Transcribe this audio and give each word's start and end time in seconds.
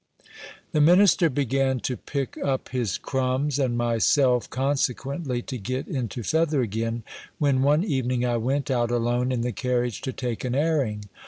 The 0.71 0.81
minister 0.81 1.29
began 1.29 1.79
to 1.81 1.95
pick 1.95 2.35
up 2.39 2.69
his 2.69 2.97
crumbs, 2.97 3.59
and 3.59 3.77
myself 3.77 4.49
consequently 4.49 5.43
to 5.43 5.59
get 5.59 5.87
into 5.87 6.23
feather 6.23 6.63
again, 6.63 7.03
when 7.37 7.61
one 7.61 7.83
evening 7.83 8.25
I 8.25 8.37
went 8.37 8.71
out 8.71 8.89
alone 8.89 9.31
in 9.31 9.41
the 9.41 9.51
carriage 9.51 10.01
to 10.01 10.11
take 10.11 10.43
an 10.43 10.55
airing. 10.55 11.03